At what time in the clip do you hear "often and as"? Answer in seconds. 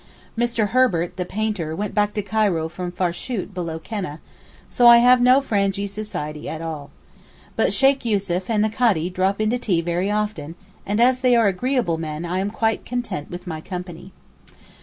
10.09-11.19